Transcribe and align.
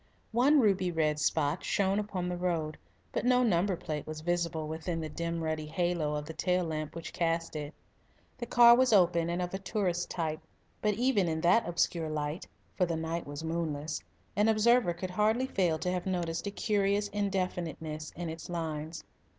One 0.31 0.59
ruby 0.59 0.89
red 0.91 1.19
spot 1.19 1.63
shone 1.63 1.99
upon 1.99 2.27
the 2.27 2.35
road, 2.35 2.75
but 3.11 3.23
no 3.23 3.43
number 3.43 3.75
plate 3.75 4.07
was 4.07 4.21
visible 4.21 4.67
within 4.67 4.99
the 4.99 5.09
dim 5.09 5.43
ruddy 5.43 5.67
halo 5.67 6.15
of 6.15 6.25
the 6.25 6.33
tail 6.33 6.63
lamp 6.65 6.95
which 6.95 7.13
cast 7.13 7.55
it. 7.55 7.71
The 8.39 8.47
car 8.47 8.73
was 8.75 8.91
open 8.93 9.29
and 9.29 9.43
of 9.43 9.53
a 9.53 9.59
tourist 9.59 10.09
type, 10.09 10.39
but 10.81 10.95
even 10.95 11.27
in 11.27 11.39
that 11.41 11.69
obscure 11.69 12.09
light, 12.09 12.47
for 12.75 12.87
the 12.87 12.97
night 12.97 13.27
was 13.27 13.43
moonless, 13.43 14.01
an 14.35 14.47
observer 14.47 14.95
could 14.95 15.11
hardly 15.11 15.45
fail 15.45 15.77
to 15.77 15.91
have 15.91 16.07
noticed 16.07 16.47
a 16.47 16.51
curious 16.51 17.07
indefiniteness 17.09 18.11
in 18.15 18.27
its 18.27 18.49
lines. 18.49 19.03